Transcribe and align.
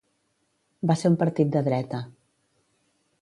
Va 0.91 0.95
ser 1.01 1.11
un 1.11 1.17
partit 1.25 1.53
de 1.57 1.63
dreta. 1.69 2.01